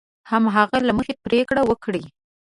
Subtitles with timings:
[0.29, 2.03] هماغه له مخې پرېکړه وکړي.